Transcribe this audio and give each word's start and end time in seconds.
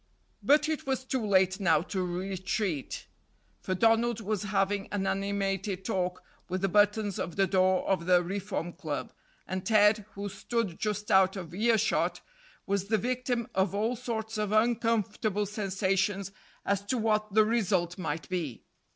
But 0.41 0.67
it 0.67 0.87
was 0.87 1.03
too 1.05 1.23
late 1.23 1.59
now 1.59 1.83
to 1.83 2.03
retreat, 2.03 3.05
for 3.59 3.75
Donald 3.75 4.19
was 4.19 4.41
having 4.41 4.87
an 4.91 5.05
animated 5.05 5.85
talk 5.85 6.23
with 6.49 6.61
the 6.61 6.67
buttons 6.69 7.19
of 7.19 7.35
the 7.35 7.45
door 7.45 7.87
of 7.87 8.07
the 8.07 8.23
Reform 8.23 8.73
Club; 8.73 9.13
and 9.47 9.63
Ted, 9.63 10.07
who 10.15 10.27
stood 10.27 10.79
just 10.79 11.11
out 11.11 11.35
of 11.35 11.53
earshot, 11.53 12.21
was 12.65 12.85
the 12.85 12.97
victim 12.97 13.47
of 13.53 13.75
all 13.75 13.95
sorts 13.95 14.39
of 14.39 14.51
uncomfortable 14.51 15.45
sensations 15.45 16.31
as 16.65 16.81
to 16.85 16.97
what 16.97 17.35
the 17.35 17.45
result 17.45 17.99
might 17.99 18.27
be. 18.27 18.63